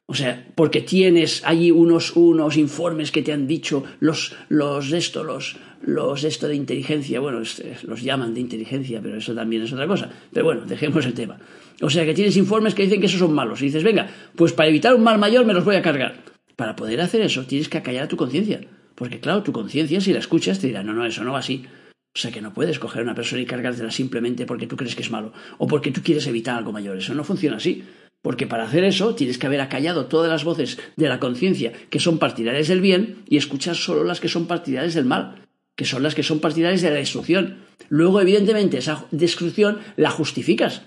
O 0.05 0.15
sea, 0.15 0.45
porque 0.53 0.81
tienes 0.81 1.43
allí 1.45 1.71
unos, 1.71 2.17
unos 2.17 2.57
informes 2.57 3.09
que 3.09 3.21
te 3.21 3.31
han 3.31 3.47
dicho 3.47 3.85
los, 4.01 4.35
los 4.49 4.89
de 4.89 4.97
esto, 4.97 5.23
los, 5.23 5.55
los 5.81 6.23
de 6.23 6.27
esto 6.27 6.49
de 6.49 6.55
inteligencia, 6.55 7.21
bueno, 7.21 7.39
los 7.39 8.01
llaman 8.03 8.33
de 8.33 8.41
inteligencia, 8.41 8.99
pero 9.01 9.15
eso 9.15 9.33
también 9.33 9.63
es 9.63 9.71
otra 9.71 9.87
cosa. 9.87 10.09
Pero 10.33 10.43
bueno, 10.43 10.65
dejemos 10.65 11.05
el 11.05 11.13
tema. 11.13 11.37
O 11.79 11.89
sea, 11.89 12.03
que 12.03 12.13
tienes 12.13 12.35
informes 12.35 12.75
que 12.75 12.83
dicen 12.83 12.99
que 12.99 13.05
esos 13.05 13.19
son 13.19 13.33
malos. 13.33 13.61
Y 13.61 13.67
dices, 13.67 13.81
venga, 13.85 14.09
pues 14.35 14.51
para 14.51 14.67
evitar 14.67 14.93
un 14.93 15.03
mal 15.03 15.17
mayor 15.17 15.45
me 15.45 15.53
los 15.53 15.63
voy 15.63 15.77
a 15.77 15.81
cargar. 15.81 16.22
Para 16.55 16.75
poder 16.75 17.01
hacer 17.01 17.21
eso 17.21 17.45
tienes 17.45 17.69
que 17.69 17.77
acallar 17.77 18.03
a 18.03 18.07
tu 18.07 18.17
conciencia. 18.17 18.61
Porque 18.95 19.19
claro, 19.19 19.43
tu 19.43 19.51
conciencia 19.51 20.01
si 20.01 20.13
la 20.13 20.19
escuchas 20.19 20.59
te 20.59 20.67
dirá, 20.67 20.83
no, 20.83 20.93
no, 20.93 21.05
eso 21.05 21.23
no 21.23 21.33
va 21.33 21.39
así. 21.39 21.65
O 22.15 22.19
sea 22.19 22.31
que 22.31 22.41
no 22.41 22.53
puedes 22.53 22.77
coger 22.77 23.01
a 23.01 23.03
una 23.03 23.15
persona 23.15 23.41
y 23.41 23.45
cargártela 23.45 23.89
simplemente 23.89 24.45
porque 24.45 24.67
tú 24.67 24.77
crees 24.77 24.95
que 24.95 25.01
es 25.01 25.09
malo 25.09 25.33
o 25.57 25.65
porque 25.65 25.91
tú 25.91 26.01
quieres 26.03 26.27
evitar 26.27 26.55
algo 26.55 26.71
mayor. 26.71 26.97
Eso 26.97 27.15
no 27.15 27.23
funciona 27.23 27.57
así. 27.57 27.83
Porque 28.21 28.47
para 28.47 28.63
hacer 28.63 28.85
eso 28.85 29.15
tienes 29.15 29.37
que 29.37 29.47
haber 29.47 29.61
acallado 29.61 30.05
todas 30.05 30.29
las 30.29 30.45
voces 30.45 30.79
de 30.95 31.09
la 31.09 31.19
conciencia 31.19 31.73
que 31.89 31.99
son 31.99 32.19
partidarias 32.19 32.69
del 32.69 32.81
bien 32.81 33.23
y 33.27 33.37
escuchar 33.37 33.75
solo 33.75 34.03
las 34.03 34.21
que 34.21 34.29
son 34.29 34.47
partidarias 34.47 34.93
del 34.93 35.05
mal, 35.05 35.43
que 35.75 35.85
son 35.85 36.03
las 36.03 36.15
que 36.15 36.23
son 36.23 36.39
partidarias 36.39 36.81
de 36.81 36.91
la 36.91 36.95
destrucción. 36.97 37.57
Luego, 37.89 38.21
evidentemente, 38.21 38.77
esa 38.77 39.05
destrucción 39.11 39.79
la 39.97 40.09
justificas. 40.09 40.83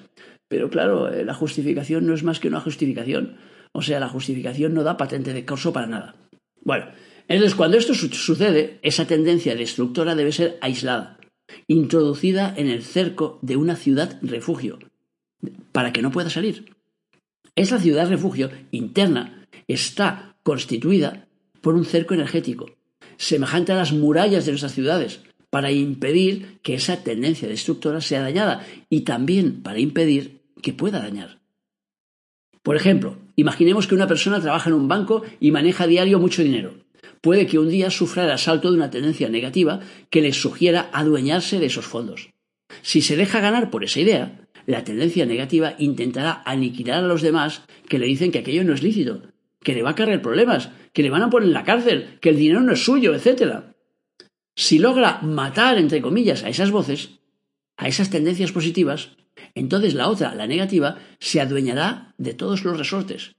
Pero 0.49 0.71
claro, 0.71 1.13
eh, 1.13 1.25
la 1.25 1.35
justificación 1.35 2.07
no 2.07 2.15
es 2.15 2.23
más 2.23 2.41
que 2.41 2.49
una 2.49 2.61
justificación. 2.61 3.37
O 3.77 3.83
sea, 3.83 4.01
la 4.01 4.09
justificación 4.09 4.73
no 4.73 4.83
da 4.85 4.97
patente 4.97 5.35
de 5.35 5.45
curso 5.45 5.71
para 5.71 5.87
nada. 5.87 6.17
Bueno, 6.65 6.87
entonces 7.29 7.55
cuando 7.55 7.77
esto 7.77 7.93
sucede, 7.93 8.81
esa 8.81 9.05
tendencia 9.05 9.55
destructora 9.55 10.15
debe 10.15 10.33
ser 10.33 10.57
aislada, 10.63 11.19
introducida 11.69 12.55
en 12.57 12.69
el 12.71 12.83
cerco 12.83 13.39
de 13.43 13.57
una 13.57 13.77
ciudad 13.77 14.17
refugio, 14.23 14.79
para 15.73 15.93
que 15.93 16.01
no 16.01 16.11
pueda 16.11 16.31
salir. 16.31 16.73
Esa 17.55 17.79
ciudad 17.79 18.09
refugio 18.09 18.49
interna 18.71 19.47
está 19.69 20.39
constituida 20.43 21.29
por 21.61 21.75
un 21.75 21.85
cerco 21.85 22.15
energético, 22.15 22.71
semejante 23.19 23.73
a 23.73 23.77
las 23.77 23.93
murallas 23.93 24.47
de 24.47 24.53
nuestras 24.53 24.73
ciudades, 24.73 25.21
para 25.51 25.71
impedir 25.71 26.61
que 26.63 26.77
esa 26.77 27.05
tendencia 27.05 27.47
destructora 27.47 28.01
sea 28.01 28.23
dañada 28.23 28.67
y 28.89 29.03
también 29.03 29.63
para 29.63 29.81
impedir 29.81 30.41
que 30.63 30.73
pueda 30.73 31.01
dañar. 31.01 31.41
Por 32.67 32.75
ejemplo, 32.75 33.17
imaginemos 33.37 33.87
que 33.87 33.95
una 33.95 34.09
persona 34.09 34.41
trabaja 34.41 34.71
en 34.71 34.75
un 34.75 34.89
banco 34.89 35.23
y 35.39 35.53
maneja 35.53 35.85
a 35.85 35.87
diario 35.87 36.19
mucho 36.19 36.43
dinero. 36.43 36.75
Puede 37.21 37.47
que 37.47 37.61
un 37.61 37.69
día 37.69 37.93
sufra 37.93 38.25
el 38.25 38.31
asalto 38.33 38.73
de 38.73 38.77
una 38.77 38.91
tendencia 38.91 39.29
negativa 39.29 39.79
que 40.11 40.21
le 40.21 40.33
sugiera 40.33 40.91
adueñarse 40.93 41.61
de 41.61 41.67
esos 41.67 41.87
fondos. 41.87 42.31
Si 42.83 43.03
se 43.03 43.15
deja 43.15 43.39
ganar 43.39 43.71
por 43.71 43.85
esa 43.85 44.01
idea, 44.01 44.49
la 44.67 44.83
tendencia 44.83 45.27
negativa 45.27 45.77
intentará 45.79 46.43
aniquilar 46.45 47.05
a 47.05 47.07
los 47.07 47.23
demás 47.23 47.63
que 47.89 48.01
le 48.01 48.07
dicen 48.07 48.33
que 48.33 48.41
aquello 48.41 48.65
no 48.65 48.75
es 48.75 48.83
lícito, 48.83 49.23
que 49.63 49.73
le 49.73 49.85
va 49.85 49.91
a 49.91 49.95
cargar 49.95 50.21
problemas, 50.21 50.71
que 50.93 51.05
le 51.05 51.11
van 51.11 51.23
a 51.23 51.31
poner 51.31 51.47
en 51.47 51.55
la 51.55 51.63
cárcel, 51.63 52.19
que 52.21 52.31
el 52.31 52.37
dinero 52.37 52.63
no 52.63 52.73
es 52.73 52.85
suyo, 52.85 53.15
etc. 53.15 53.61
Si 54.57 54.81
logra 54.81 55.21
matar, 55.23 55.79
entre 55.79 56.03
comillas, 56.03 56.43
a 56.43 56.49
esas 56.49 56.73
voces, 56.73 57.21
a 57.77 57.87
esas 57.87 58.11
tendencias 58.11 58.51
positivas, 58.51 59.11
entonces 59.55 59.95
la 59.95 60.09
otra, 60.09 60.35
la 60.35 60.47
negativa, 60.47 60.99
se 61.19 61.41
adueñará 61.41 62.15
de 62.19 62.35
todos 62.35 62.65
los 62.65 62.79
resortes, 62.79 63.37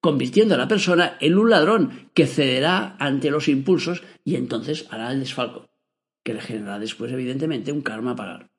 convirtiendo 0.00 0.54
a 0.54 0.58
la 0.58 0.68
persona 0.68 1.16
en 1.20 1.36
un 1.36 1.50
ladrón 1.50 2.10
que 2.14 2.26
cederá 2.26 2.96
ante 2.98 3.30
los 3.30 3.48
impulsos 3.48 4.02
y 4.24 4.36
entonces 4.36 4.86
hará 4.90 5.12
el 5.12 5.20
desfalco, 5.20 5.68
que 6.24 6.34
le 6.34 6.40
generará 6.40 6.78
después, 6.78 7.12
evidentemente, 7.12 7.72
un 7.72 7.82
karma 7.82 8.12
a 8.12 8.16
pagar. 8.16 8.50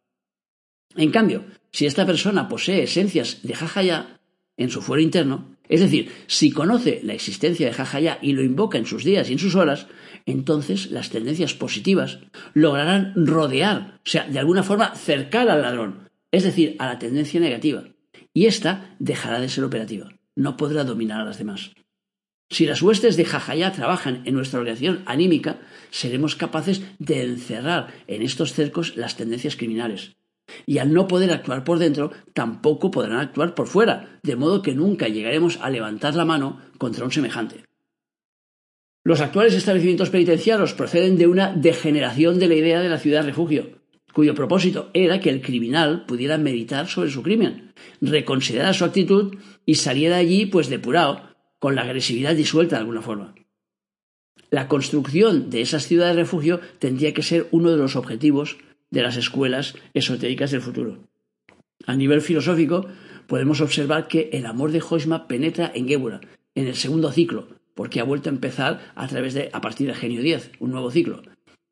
En 0.96 1.12
cambio, 1.12 1.46
si 1.72 1.86
esta 1.86 2.05
persona 2.05 2.48
posee 2.48 2.84
esencias 2.84 3.43
de 3.43 3.55
jajaya 3.55 4.19
en 4.57 4.69
su 4.69 4.81
fuero 4.81 5.01
interno, 5.01 5.57
Es 5.69 5.81
decir, 5.81 6.12
si 6.27 6.51
conoce 6.51 7.01
la 7.03 7.13
existencia 7.13 7.67
de 7.67 7.74
Jajaya 7.74 8.19
y 8.22 8.34
lo 8.34 8.41
invoca 8.41 8.77
en 8.77 8.86
sus 8.86 9.03
días 9.03 9.29
y 9.29 9.34
en 9.34 9.39
sus 9.39 9.55
horas, 9.55 9.88
entonces 10.25 10.91
las 10.91 11.10
tendencias 11.10 11.53
positivas 11.53 12.19
lograrán 12.53 13.13
rodear, 13.15 14.00
o 14.05 14.10
sea, 14.10 14.27
de 14.27 14.39
alguna 14.39 14.63
forma 14.63 14.96
cercar 14.96 15.50
al 15.50 15.62
ladrón, 15.62 16.07
es 16.38 16.44
decir, 16.44 16.75
a 16.77 16.86
la 16.86 17.00
tendencia 17.00 17.39
negativa, 17.39 17.84
y 18.32 18.46
ésta 18.46 18.96
dejará 19.00 19.39
de 19.39 19.50
ser 19.50 19.63
operativa, 19.63 20.13
no 20.36 20.56
podrá 20.56 20.84
dominar 20.84 21.22
a 21.22 21.25
las 21.25 21.39
demás. 21.39 21.72
Si 22.51 22.67
las 22.67 22.84
huestes 22.84 23.17
de 23.17 23.25
Jajaya 23.25 23.72
trabajan 23.72 24.22
en 24.25 24.36
nuestra 24.36 24.60
organización 24.60 25.01
anímica, 25.08 25.60
seremos 25.89 26.36
capaces 26.36 26.84
de 27.00 27.24
encerrar 27.24 27.88
en 28.06 28.22
estos 28.22 28.53
cercos 28.53 28.96
las 28.96 29.17
tendencias 29.17 29.56
criminales, 29.56 30.15
y 30.67 30.77
al 30.77 30.94
no 30.94 31.08
poder 31.08 31.32
actuar 31.32 31.63
por 31.63 31.79
dentro, 31.79 32.12
tampoco 32.34 32.91
podrán 32.91 33.17
actuar 33.17 33.56
por 33.56 33.65
fuera, 33.65 34.20
de 34.22 34.36
modo 34.36 34.62
que 34.62 34.75
nunca 34.75 35.08
llegaremos 35.08 35.58
a 35.60 35.72
levantar 35.72 36.13
la 36.13 36.24
mano 36.25 36.62
contra 36.77 37.03
un 37.03 37.12
semejante. 37.12 37.63
Los 39.03 39.22
actuales 39.22 39.56
establecimientos 39.56 40.12
penitenciarios 40.12 40.75
proceden 40.75 41.17
de 41.17 41.25
una 41.25 41.51
degeneración 41.51 42.38
de 42.38 42.48
la 42.48 42.56
idea 42.56 42.79
de 42.79 42.89
la 42.89 43.00
ciudad 43.00 43.25
refugio, 43.25 43.79
cuyo 44.17 44.33
propósito 44.33 44.89
era 44.95 45.19
que 45.19 45.29
el 45.29 45.43
criminal 45.43 46.07
pudiera 46.07 46.39
meditar 46.39 46.88
sobre 46.88 47.12
su 47.12 47.21
crimen, 47.21 47.74
reconsiderar 48.01 48.74
su 48.74 48.83
actitud 48.83 49.36
y 49.63 49.75
saliera 49.75 50.17
allí 50.17 50.47
pues 50.47 50.69
depurado, 50.69 51.21
con 51.59 51.75
la 51.75 51.83
agresividad 51.83 52.33
disuelta 52.33 52.77
de 52.77 52.79
alguna 52.79 53.03
forma. 53.03 53.36
La 54.50 54.67
construcción 54.67 55.51
de 55.51 55.62
esas 55.62 55.86
ciudades 55.86 56.15
refugio 56.15 56.59
tendría 56.79 57.13
que 57.13 57.21
ser 57.21 57.45
uno 57.51 57.69
de 57.69 57.77
los 57.77 57.95
objetivos 57.95 58.57
de 58.89 59.03
las 59.03 59.17
escuelas 59.17 59.75
esotéricas 59.93 60.50
del 60.50 60.62
futuro. 60.62 61.07
A 61.86 61.93
nivel 61.93 62.21
filosófico, 62.21 62.88
podemos 63.27 63.62
observar 63.62 64.07
que 64.07 64.31
el 64.33 64.47
amor 64.47 64.71
de 64.71 64.81
Hoisma 64.81 65.27
penetra 65.27 65.71
en 65.75 65.88
Gébora, 65.88 66.21
en 66.55 66.65
el 66.65 66.75
segundo 66.75 67.12
ciclo, 67.12 67.50
porque 67.75 68.00
ha 68.00 68.03
vuelto 68.03 68.31
a 68.31 68.33
empezar 68.33 68.93
a 68.95 69.07
través 69.07 69.36
de 69.36 69.51
a 69.53 69.62
partir 69.62 69.86
del 69.86 69.95
genio 69.95 70.24
10, 70.24 70.53
un 70.57 70.71
nuevo 70.71 70.89
ciclo, 70.89 71.21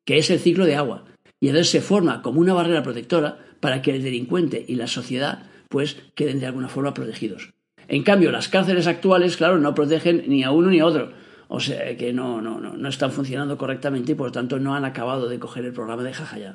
que 0.04 0.18
es 0.18 0.30
el 0.30 0.38
ciclo 0.38 0.64
de 0.64 0.76
agua, 0.76 1.06
y 1.46 1.50
entonces 1.50 1.70
se 1.70 1.80
forma 1.80 2.22
como 2.22 2.40
una 2.40 2.54
barrera 2.54 2.82
protectora 2.82 3.38
para 3.60 3.80
que 3.80 3.94
el 3.94 4.02
delincuente 4.02 4.64
y 4.66 4.74
la 4.74 4.88
sociedad 4.88 5.44
pues 5.68 5.96
queden 6.16 6.40
de 6.40 6.46
alguna 6.46 6.66
forma 6.66 6.92
protegidos. 6.92 7.54
En 7.86 8.02
cambio, 8.02 8.32
las 8.32 8.48
cárceles 8.48 8.88
actuales, 8.88 9.36
claro, 9.36 9.60
no 9.60 9.72
protegen 9.72 10.24
ni 10.26 10.42
a 10.42 10.50
uno 10.50 10.70
ni 10.70 10.80
a 10.80 10.86
otro. 10.86 11.12
O 11.46 11.60
sea 11.60 11.96
que 11.96 12.12
no, 12.12 12.42
no, 12.42 12.58
no, 12.58 12.76
no 12.76 12.88
están 12.88 13.12
funcionando 13.12 13.56
correctamente 13.56 14.10
y 14.10 14.14
por 14.16 14.26
lo 14.26 14.32
tanto 14.32 14.58
no 14.58 14.74
han 14.74 14.84
acabado 14.84 15.28
de 15.28 15.38
coger 15.38 15.64
el 15.64 15.72
programa 15.72 16.02
de 16.02 16.14
Jajaya. 16.14 16.54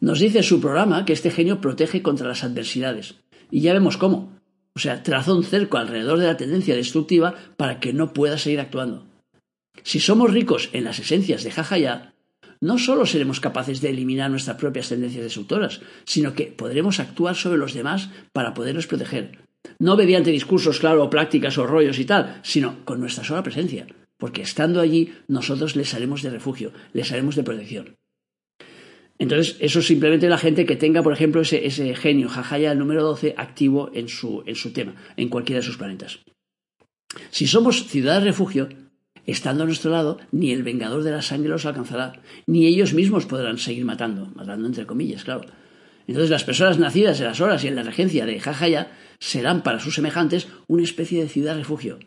Nos 0.00 0.18
dice 0.18 0.42
su 0.42 0.60
programa 0.60 1.04
que 1.04 1.12
este 1.12 1.30
genio 1.30 1.60
protege 1.60 2.02
contra 2.02 2.26
las 2.26 2.42
adversidades. 2.42 3.14
Y 3.52 3.60
ya 3.60 3.74
vemos 3.74 3.96
cómo. 3.96 4.40
O 4.74 4.80
sea, 4.80 5.04
traza 5.04 5.32
un 5.32 5.44
cerco 5.44 5.78
alrededor 5.78 6.18
de 6.18 6.26
la 6.26 6.36
tendencia 6.36 6.74
destructiva 6.74 7.36
para 7.56 7.78
que 7.78 7.92
no 7.92 8.12
pueda 8.12 8.38
seguir 8.38 8.58
actuando. 8.58 9.06
Si 9.84 10.00
somos 10.00 10.32
ricos 10.32 10.70
en 10.72 10.82
las 10.82 10.98
esencias 10.98 11.44
de 11.44 11.52
Jajaya, 11.52 12.13
no 12.64 12.78
solo 12.78 13.04
seremos 13.04 13.40
capaces 13.40 13.82
de 13.82 13.90
eliminar 13.90 14.30
nuestras 14.30 14.56
propias 14.56 14.88
tendencias 14.88 15.22
destructoras, 15.22 15.82
sino 16.06 16.32
que 16.32 16.46
podremos 16.46 16.98
actuar 16.98 17.36
sobre 17.36 17.58
los 17.58 17.74
demás 17.74 18.08
para 18.32 18.54
poderlos 18.54 18.86
proteger. 18.86 19.38
No 19.78 19.98
mediante 19.98 20.30
discursos, 20.30 20.80
claro, 20.80 21.04
o 21.04 21.10
prácticas 21.10 21.58
o 21.58 21.66
rollos 21.66 21.98
y 21.98 22.06
tal, 22.06 22.40
sino 22.42 22.82
con 22.86 23.00
nuestra 23.00 23.22
sola 23.22 23.42
presencia. 23.42 23.86
Porque 24.18 24.40
estando 24.40 24.80
allí, 24.80 25.12
nosotros 25.28 25.76
les 25.76 25.92
haremos 25.92 26.22
de 26.22 26.30
refugio, 26.30 26.72
les 26.94 27.12
haremos 27.12 27.36
de 27.36 27.42
protección. 27.42 27.96
Entonces, 29.18 29.58
eso 29.60 29.80
es 29.80 29.86
simplemente 29.86 30.30
la 30.30 30.38
gente 30.38 30.64
que 30.64 30.76
tenga, 30.76 31.02
por 31.02 31.12
ejemplo, 31.12 31.42
ese, 31.42 31.94
genio 31.94 32.30
Jajaya 32.30 32.74
número 32.74 33.02
12 33.02 33.34
activo 33.36 33.90
en 33.92 34.08
su, 34.08 34.42
en 34.46 34.56
su 34.56 34.72
tema, 34.72 34.94
en 35.18 35.28
cualquiera 35.28 35.60
de 35.60 35.66
sus 35.66 35.76
planetas. 35.76 36.20
Si 37.30 37.46
somos 37.46 37.84
ciudad 37.88 38.24
refugio, 38.24 38.70
estando 39.26 39.62
a 39.62 39.66
nuestro 39.66 39.90
lado, 39.90 40.18
ni 40.32 40.52
el 40.52 40.62
vengador 40.62 41.02
de 41.02 41.10
la 41.10 41.22
sangre 41.22 41.50
los 41.50 41.66
alcanzará, 41.66 42.20
ni 42.46 42.66
ellos 42.66 42.94
mismos 42.94 43.26
podrán 43.26 43.58
seguir 43.58 43.84
matando, 43.84 44.30
matando 44.34 44.66
entre 44.66 44.86
comillas, 44.86 45.24
claro. 45.24 45.42
Entonces 46.06 46.30
las 46.30 46.44
personas 46.44 46.78
nacidas 46.78 47.18
en 47.20 47.26
las 47.26 47.40
horas 47.40 47.64
y 47.64 47.68
en 47.68 47.76
la 47.76 47.82
regencia 47.82 48.26
de 48.26 48.38
Jajaya 48.38 48.92
serán 49.18 49.62
para 49.62 49.80
sus 49.80 49.94
semejantes 49.94 50.48
una 50.66 50.82
especie 50.82 51.22
de 51.22 51.28
ciudad 51.28 51.56
refugio. 51.56 51.98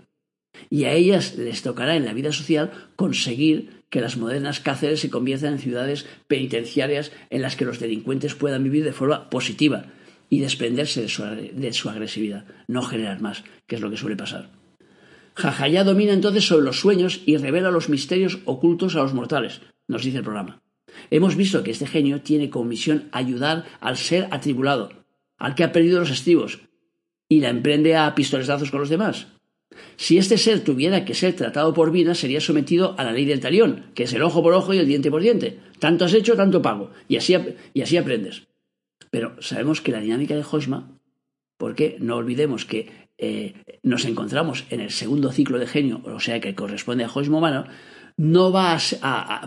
Y 0.70 0.86
a 0.86 0.94
ellas 0.94 1.36
les 1.38 1.62
tocará 1.62 1.96
en 1.96 2.06
la 2.06 2.14
vida 2.14 2.32
social 2.32 2.72
conseguir 2.96 3.84
que 3.90 4.02
las 4.02 4.18
modernas 4.18 4.60
cárceles 4.60 5.00
se 5.00 5.10
conviertan 5.10 5.54
en 5.54 5.60
ciudades 5.60 6.06
penitenciarias 6.28 7.12
en 7.30 7.42
las 7.42 7.56
que 7.56 7.66
los 7.66 7.80
delincuentes 7.80 8.36
puedan 8.36 8.64
vivir 8.64 8.84
de 8.84 8.94
forma 8.94 9.30
positiva 9.30 9.86
y 10.30 10.40
desprenderse 10.40 11.02
de 11.02 11.74
su, 11.74 11.90
agresividad, 11.90 12.46
no 12.68 12.82
generar 12.82 13.22
más, 13.22 13.44
que 13.66 13.76
es 13.76 13.82
lo 13.82 13.90
que 13.90 13.98
suele 13.98 14.18
pasar. 14.18 14.50
Jajayá 15.38 15.84
domina 15.84 16.14
entonces 16.14 16.48
sobre 16.48 16.66
los 16.66 16.80
sueños 16.80 17.22
y 17.28 17.38
revela 17.38 17.70
los 17.70 17.90
misterios 17.90 18.40
ocultos 18.46 18.96
a 18.96 19.04
los 19.04 19.14
mortales, 19.14 19.62
nos 19.88 20.04
dice 20.04 20.18
el 20.18 20.24
programa. 20.24 20.64
Hemos 21.12 21.36
visto 21.36 21.62
que 21.62 21.70
este 21.70 21.86
genio 21.86 22.22
tiene 22.22 22.50
como 22.50 22.66
misión 22.66 23.08
ayudar 23.12 23.66
al 23.80 23.98
ser 23.98 24.28
atribulado, 24.32 24.90
al 25.38 25.54
que 25.54 25.64
ha 25.64 25.72
perdido 25.72 26.00
los 26.00 26.10
estribos, 26.10 26.62
y 27.30 27.42
la 27.42 27.50
emprende 27.50 27.96
a 27.96 28.16
pistolezazos 28.16 28.72
con 28.72 28.80
los 28.80 28.90
demás. 28.90 29.28
Si 29.96 30.18
este 30.18 30.40
ser 30.40 30.64
tuviera 30.64 31.06
que 31.06 31.14
ser 31.14 31.36
tratado 31.36 31.72
por 31.72 31.92
vida, 31.92 32.16
sería 32.16 32.42
sometido 32.42 32.96
a 32.98 33.04
la 33.04 33.12
ley 33.12 33.26
del 33.26 33.40
talión, 33.40 33.92
que 33.94 34.04
es 34.04 34.14
el 34.14 34.24
ojo 34.24 34.42
por 34.42 34.56
ojo 34.56 34.74
y 34.74 34.80
el 34.80 34.88
diente 34.88 35.12
por 35.12 35.22
diente. 35.22 35.60
Tanto 35.78 36.06
has 36.06 36.16
hecho, 36.16 36.36
tanto 36.36 36.64
pago. 36.64 36.90
Y 37.08 37.18
así, 37.18 37.36
y 37.76 37.82
así 37.82 37.96
aprendes. 37.96 38.48
Pero 39.12 39.40
sabemos 39.40 39.82
que 39.82 39.92
la 39.92 40.00
dinámica 40.00 40.36
de 40.36 40.44
Hoshma, 40.50 40.98
porque 41.58 41.98
no 42.00 42.16
olvidemos 42.16 42.66
que 42.66 43.07
eh, 43.18 43.80
nos 43.84 44.06
encontramos 44.06 44.66
en 44.70 44.82
el 44.82 44.92
segundo 44.92 45.32
ciclo 45.32 45.60
de 45.60 45.68
genio, 45.68 46.02
o 46.06 46.20
sea 46.20 46.40
que 46.40 46.56
corresponde 46.56 47.04
a 47.04 47.10
Hoshma 47.10 47.38
humano, 47.38 47.66
no 48.18 48.52
va 48.52 48.78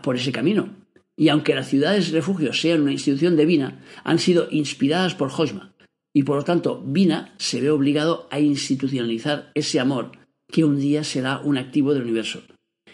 por 0.02 0.16
ese 0.16 0.32
camino. 0.32 0.70
Y 1.16 1.28
aunque 1.28 1.54
las 1.54 1.68
ciudades 1.68 2.12
refugios 2.12 2.60
sean 2.60 2.82
una 2.82 2.92
institución 2.92 3.36
divina, 3.36 3.84
han 4.04 4.18
sido 4.18 4.48
inspiradas 4.50 5.14
por 5.14 5.30
Hoshma. 5.30 5.74
Y 6.14 6.22
por 6.24 6.36
lo 6.36 6.44
tanto, 6.44 6.82
Vina 6.84 7.34
se 7.36 7.60
ve 7.60 7.70
obligado 7.70 8.26
a 8.30 8.40
institucionalizar 8.40 9.52
ese 9.54 9.78
amor 9.78 10.12
que 10.50 10.64
un 10.64 10.80
día 10.80 11.04
será 11.04 11.38
un 11.38 11.58
activo 11.58 11.94
del 11.94 12.02
universo 12.02 12.42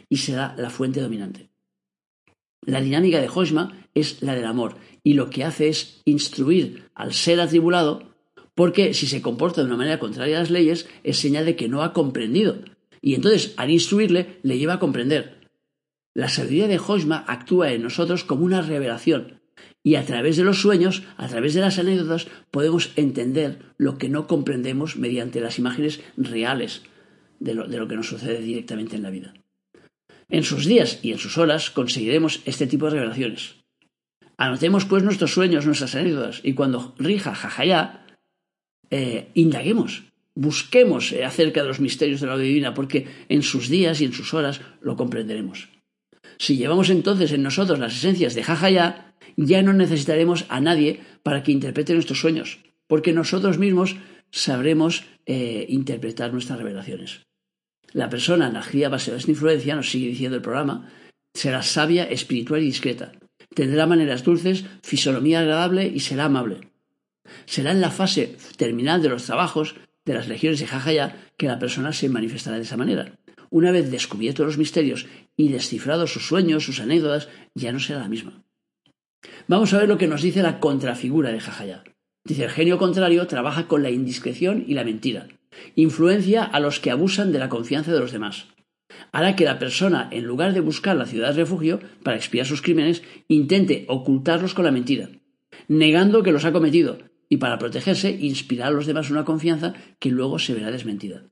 y 0.08 0.18
será 0.18 0.54
la 0.58 0.70
fuente 0.70 1.00
dominante. 1.00 1.50
La 2.66 2.80
dinámica 2.80 3.20
de 3.20 3.28
Hoshma 3.28 3.86
es 3.94 4.22
la 4.22 4.34
del 4.34 4.44
amor 4.44 4.76
y 5.02 5.14
lo 5.14 5.30
que 5.30 5.44
hace 5.44 5.68
es 5.68 6.02
instruir 6.04 6.90
al 6.94 7.14
ser 7.14 7.40
atribulado 7.40 8.15
porque 8.56 8.94
si 8.94 9.06
se 9.06 9.22
comporta 9.22 9.60
de 9.60 9.68
una 9.68 9.76
manera 9.76 10.00
contraria 10.00 10.38
a 10.38 10.40
las 10.40 10.50
leyes 10.50 10.88
es 11.04 11.18
señal 11.18 11.44
de 11.44 11.54
que 11.54 11.68
no 11.68 11.82
ha 11.82 11.92
comprendido 11.92 12.58
y 13.00 13.14
entonces 13.14 13.54
al 13.56 13.70
instruirle 13.70 14.40
le 14.42 14.58
lleva 14.58 14.74
a 14.74 14.78
comprender. 14.80 15.48
La 16.14 16.28
sabiduría 16.28 16.66
de 16.66 16.78
Hoshma 16.78 17.24
actúa 17.28 17.72
en 17.72 17.82
nosotros 17.82 18.24
como 18.24 18.44
una 18.44 18.62
revelación 18.62 19.40
y 19.84 19.94
a 19.94 20.04
través 20.04 20.36
de 20.36 20.42
los 20.42 20.60
sueños, 20.60 21.04
a 21.16 21.28
través 21.28 21.54
de 21.54 21.60
las 21.60 21.78
anécdotas, 21.78 22.26
podemos 22.50 22.90
entender 22.96 23.60
lo 23.76 23.98
que 23.98 24.08
no 24.08 24.26
comprendemos 24.26 24.96
mediante 24.96 25.40
las 25.40 25.60
imágenes 25.60 26.00
reales 26.16 26.82
de 27.38 27.54
lo, 27.54 27.86
que 27.86 27.94
nos 27.94 28.08
sucede 28.08 28.40
directamente 28.40 28.96
en 28.96 29.02
la 29.02 29.10
vida. 29.10 29.34
En 30.28 30.42
sus 30.42 30.64
días 30.64 30.98
y 31.02 31.12
en 31.12 31.18
sus 31.18 31.38
horas 31.38 31.70
conseguiremos 31.70 32.40
este 32.46 32.66
tipo 32.66 32.86
de 32.86 32.96
revelaciones. 32.96 33.56
Anotemos 34.36 34.86
pues 34.86 35.04
nuestros 35.04 35.32
sueños, 35.32 35.66
nuestras 35.66 35.94
anécdotas, 35.94 36.40
y 36.42 36.54
cuando 36.54 36.94
rija 36.98 37.34
jajaya, 37.34 38.05
eh, 38.90 39.28
indaguemos, 39.34 40.04
busquemos 40.34 41.12
eh, 41.12 41.24
acerca 41.24 41.62
de 41.62 41.68
los 41.68 41.80
misterios 41.80 42.20
de 42.20 42.26
la 42.26 42.38
divina, 42.38 42.74
porque 42.74 43.06
en 43.28 43.42
sus 43.42 43.68
días 43.68 44.00
y 44.00 44.04
en 44.04 44.12
sus 44.12 44.34
horas 44.34 44.60
lo 44.80 44.96
comprenderemos. 44.96 45.68
Si 46.38 46.56
llevamos 46.56 46.90
entonces 46.90 47.32
en 47.32 47.42
nosotros 47.42 47.78
las 47.78 47.96
esencias 47.96 48.34
de 48.34 48.44
jajaya, 48.44 49.14
ya 49.36 49.62
no 49.62 49.72
necesitaremos 49.72 50.44
a 50.48 50.60
nadie 50.60 51.00
para 51.22 51.42
que 51.42 51.52
interprete 51.52 51.94
nuestros 51.94 52.20
sueños, 52.20 52.58
porque 52.86 53.12
nosotros 53.12 53.58
mismos 53.58 53.96
sabremos 54.30 55.04
eh, 55.24 55.66
interpretar 55.68 56.32
nuestras 56.32 56.58
revelaciones. 56.58 57.22
La 57.92 58.10
persona 58.10 58.50
nacida 58.50 58.88
bajo 58.88 59.12
esta 59.12 59.30
influencia, 59.30 59.74
nos 59.74 59.90
sigue 59.90 60.08
diciendo 60.08 60.36
el 60.36 60.42
programa, 60.42 60.92
será 61.34 61.62
sabia, 61.62 62.04
espiritual 62.04 62.62
y 62.62 62.66
discreta. 62.66 63.12
Tendrá 63.54 63.86
maneras 63.86 64.22
dulces, 64.22 64.64
fisonomía 64.82 65.40
agradable 65.40 65.86
y 65.86 66.00
será 66.00 66.26
amable. 66.26 66.72
Será 67.46 67.72
en 67.72 67.80
la 67.80 67.90
fase 67.90 68.36
terminal 68.56 69.02
de 69.02 69.08
los 69.08 69.24
trabajos 69.24 69.76
de 70.04 70.14
las 70.14 70.28
legiones 70.28 70.60
de 70.60 70.66
Jajaya 70.66 71.16
que 71.36 71.48
la 71.48 71.58
persona 71.58 71.92
se 71.92 72.08
manifestará 72.08 72.56
de 72.56 72.62
esa 72.62 72.76
manera. 72.76 73.18
Una 73.50 73.70
vez 73.70 73.90
descubiertos 73.90 74.46
los 74.46 74.58
misterios 74.58 75.06
y 75.36 75.48
descifrados 75.48 76.12
sus 76.12 76.26
sueños, 76.26 76.64
sus 76.64 76.80
anécdotas, 76.80 77.28
ya 77.54 77.72
no 77.72 77.80
será 77.80 78.00
la 78.00 78.08
misma. 78.08 78.44
Vamos 79.48 79.72
a 79.72 79.78
ver 79.78 79.88
lo 79.88 79.98
que 79.98 80.06
nos 80.06 80.22
dice 80.22 80.42
la 80.42 80.60
contrafigura 80.60 81.30
de 81.30 81.40
Jajaya. 81.40 81.84
Dice, 82.24 82.44
el 82.44 82.50
genio 82.50 82.78
contrario 82.78 83.26
trabaja 83.26 83.68
con 83.68 83.82
la 83.82 83.90
indiscreción 83.90 84.64
y 84.66 84.74
la 84.74 84.84
mentira. 84.84 85.28
Influencia 85.74 86.42
a 86.44 86.60
los 86.60 86.80
que 86.80 86.90
abusan 86.90 87.32
de 87.32 87.38
la 87.38 87.48
confianza 87.48 87.92
de 87.92 88.00
los 88.00 88.12
demás. 88.12 88.48
Hará 89.12 89.36
que 89.36 89.44
la 89.44 89.58
persona, 89.58 90.08
en 90.10 90.24
lugar 90.24 90.52
de 90.52 90.60
buscar 90.60 90.96
la 90.96 91.06
ciudad 91.06 91.28
de 91.28 91.42
refugio 91.42 91.80
para 92.02 92.16
expiar 92.16 92.46
sus 92.46 92.62
crímenes, 92.62 93.02
intente 93.28 93.84
ocultarlos 93.88 94.54
con 94.54 94.64
la 94.64 94.70
mentira, 94.70 95.08
negando 95.68 96.22
que 96.22 96.32
los 96.32 96.44
ha 96.44 96.52
cometido, 96.52 96.98
y 97.28 97.38
para 97.38 97.58
protegerse, 97.58 98.10
inspirar 98.10 98.68
a 98.68 98.70
los 98.72 98.86
demás 98.86 99.10
una 99.10 99.24
confianza 99.24 99.74
que 99.98 100.10
luego 100.10 100.38
se 100.38 100.54
verá 100.54 100.70
desmentida. 100.70 101.24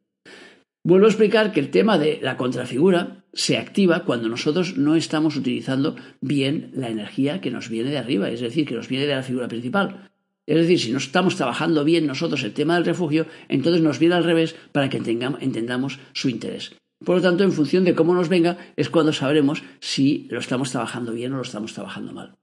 Vuelvo 0.83 1.07
a 1.07 1.09
explicar 1.09 1.53
que 1.53 1.61
el 1.61 1.71
tema 1.71 1.97
de 1.99 2.19
la 2.23 2.37
contrafigura 2.37 3.25
se 3.33 3.57
activa 3.57 4.05
cuando 4.05 4.29
nosotros 4.29 4.77
no 4.77 4.97
estamos 4.97 5.35
utilizando 5.37 5.97
bien 6.21 6.73
la 6.75 6.91
energía 6.91 7.41
que 7.41 7.51
nos 7.51 7.71
viene 7.71 7.91
de 7.91 7.99
arriba, 7.99 8.29
es 8.29 8.41
decir, 8.41 8.67
que 8.67 8.75
nos 8.75 8.89
viene 8.89 9.07
de 9.07 9.15
la 9.15 9.23
figura 9.23 9.49
principal. 9.49 10.11
Es 10.47 10.57
decir, 10.57 10.79
si 10.79 10.93
no 10.93 10.99
estamos 10.99 11.37
trabajando 11.37 11.85
bien 11.85 12.07
nosotros 12.07 12.43
el 12.45 12.53
tema 12.53 12.75
del 12.75 12.85
refugio, 12.85 13.27
entonces 13.49 13.83
nos 13.83 13.99
viene 13.99 14.15
al 14.15 14.25
revés 14.25 14.55
para 14.73 14.91
que 14.91 14.99
entendamos 14.99 15.99
su 16.13 16.29
interés. 16.29 16.77
Por 17.03 17.17
lo 17.17 17.23
tanto, 17.23 17.45
en 17.45 17.53
función 17.53 17.85
de 17.85 17.95
cómo 17.95 18.15
nos 18.15 18.29
venga, 18.29 18.59
es 18.77 18.91
cuando 18.91 19.13
sabremos 19.13 19.63
si 19.81 20.27
lo 20.31 20.39
estamos 20.39 20.71
trabajando 20.71 21.13
bien 21.13 21.33
o 21.33 21.37
lo 21.37 21.43
estamos 21.43 21.73
trabajando 21.73 22.13
mal. 22.13 22.37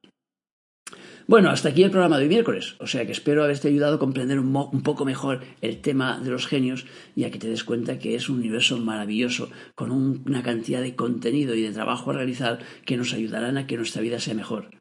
Bueno, 1.28 1.50
hasta 1.50 1.70
aquí 1.70 1.84
el 1.84 1.92
programa 1.92 2.18
de 2.18 2.24
hoy 2.24 2.30
miércoles, 2.30 2.76
o 2.80 2.88
sea 2.88 3.06
que 3.06 3.12
espero 3.12 3.44
haberte 3.44 3.68
ayudado 3.68 3.96
a 3.96 4.00
comprender 4.00 4.40
un, 4.40 4.82
poco 4.84 5.06
mejor 5.06 5.42
el 5.62 5.80
tema 5.82 6.20
de 6.20 6.32
los 6.32 6.48
genios 6.48 6.86
y 7.16 7.24
a 7.24 7.32
que 7.32 7.40
te 7.40 7.48
des 7.48 7.64
cuenta 7.64 8.00
que 8.00 8.16
es 8.16 8.28
un 8.30 8.40
universo 8.40 8.78
maravilloso 8.78 9.50
con 9.76 9.92
una 9.92 10.42
cantidad 10.42 10.82
de 10.82 10.96
contenido 10.96 11.56
y 11.56 11.62
de 11.62 11.72
trabajo 11.72 12.10
a 12.10 12.16
realizar 12.16 12.60
que 12.86 12.98
nos 12.98 13.14
ayudarán 13.14 13.58
a 13.58 13.68
que 13.68 13.78
nuestra 13.78 14.02
vida 14.02 14.20
sea 14.20 14.34
mejor. 14.34 14.72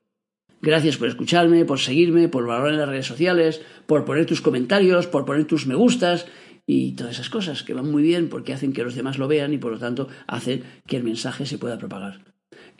Gracias 0.62 0.96
por 0.96 1.08
escucharme, 1.08 1.64
por 1.64 1.78
seguirme, 1.78 2.28
por 2.28 2.46
valorar 2.46 2.72
en 2.72 2.80
las 2.80 2.88
redes 2.88 3.06
sociales, 3.06 3.62
por 3.86 4.04
poner 4.04 4.26
tus 4.26 4.40
comentarios, 4.40 5.06
por 5.06 5.24
poner 5.24 5.46
tus 5.46 5.66
me 5.66 5.74
gustas 5.74 6.26
y 6.66 6.92
todas 6.92 7.14
esas 7.14 7.30
cosas 7.30 7.62
que 7.62 7.74
van 7.74 7.90
muy 7.90 8.02
bien 8.02 8.28
porque 8.28 8.52
hacen 8.52 8.72
que 8.72 8.84
los 8.84 8.94
demás 8.94 9.18
lo 9.18 9.28
vean 9.28 9.52
y 9.52 9.58
por 9.58 9.72
lo 9.72 9.78
tanto 9.78 10.08
hacen 10.26 10.64
que 10.86 10.96
el 10.96 11.04
mensaje 11.04 11.46
se 11.46 11.58
pueda 11.58 11.78
propagar. 11.78 12.20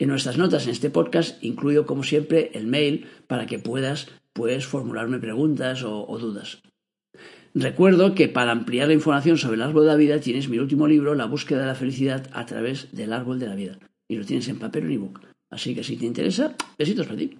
En 0.01 0.07
nuestras 0.07 0.39
notas 0.39 0.65
en 0.65 0.71
este 0.71 0.89
podcast 0.89 1.37
incluyo 1.43 1.85
como 1.85 2.03
siempre 2.03 2.49
el 2.55 2.65
mail 2.65 3.05
para 3.27 3.45
que 3.45 3.59
puedas 3.59 4.07
pues, 4.33 4.65
formularme 4.65 5.19
preguntas 5.19 5.83
o, 5.83 6.17
dudas. 6.17 6.63
Recuerdo 7.53 8.15
que 8.15 8.27
para 8.27 8.51
ampliar 8.51 8.87
la 8.87 8.95
información 8.95 9.37
sobre 9.37 9.57
el 9.57 9.61
árbol 9.61 9.83
de 9.83 9.89
la 9.89 9.97
vida 9.97 10.19
tienes 10.19 10.49
mi 10.49 10.57
último 10.57 10.87
libro, 10.87 11.13
La 11.13 11.27
búsqueda 11.27 11.59
de 11.59 11.65
la 11.67 11.75
felicidad 11.75 12.31
a 12.33 12.47
través 12.47 12.91
del 12.91 13.13
árbol 13.13 13.37
de 13.37 13.45
la 13.45 13.53
vida. 13.53 13.77
Y 14.07 14.15
lo 14.15 14.25
tienes 14.25 14.47
en 14.47 14.57
papel 14.57 14.85
o 14.85 14.87
en 14.87 14.93
ebook. 14.93 15.19
Así 15.51 15.75
que 15.75 15.83
si 15.83 15.97
te 15.97 16.07
interesa, 16.07 16.55
besitos 16.79 17.05
para 17.05 17.19
ti. 17.19 17.37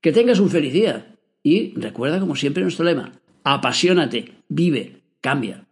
Que 0.00 0.10
tengas 0.10 0.40
un 0.40 0.50
feliz 0.50 0.72
día. 0.72 1.14
Y 1.44 1.72
recuerda 1.76 2.18
como 2.18 2.34
siempre 2.34 2.64
nuestro 2.64 2.84
lema, 2.84 3.12
apasionate, 3.44 4.32
vive, 4.48 5.02
cambia. 5.20 5.65